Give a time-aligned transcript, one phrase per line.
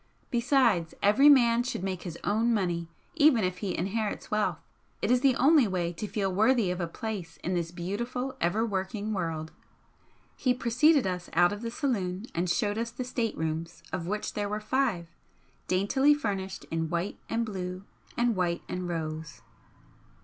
[0.31, 4.57] Besides, every man should make his own money even if he inherits wealth,
[4.99, 8.65] it is the only way to feel worthy of a place in this beautiful, ever
[8.65, 9.51] working world."
[10.35, 14.33] He preceded us out of the saloon and showed us the State rooms, of which
[14.33, 15.05] there were five,
[15.67, 17.83] daintily furnished in white and blue
[18.17, 19.43] and white and rose.